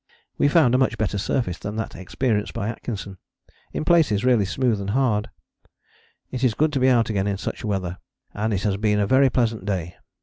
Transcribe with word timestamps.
We 0.39 0.47
found 0.47 0.73
a 0.73 0.79
much 0.79 0.97
better 0.97 1.19
surface 1.19 1.59
than 1.59 1.75
that 1.75 1.95
experienced 1.95 2.55
by 2.55 2.69
Atkinson; 2.69 3.19
in 3.71 3.85
places 3.85 4.25
really 4.25 4.45
smooth 4.45 4.81
and 4.81 4.89
hard. 4.89 5.29
"It 6.31 6.43
is 6.43 6.55
good 6.55 6.73
to 6.73 6.79
be 6.79 6.89
out 6.89 7.11
again 7.11 7.27
in 7.27 7.37
such 7.37 7.63
weather, 7.63 7.99
and 8.33 8.51
it 8.51 8.63
has 8.63 8.77
been 8.77 8.99
a 8.99 9.05
very 9.05 9.29
pleasant 9.29 9.63
day." 9.63 9.97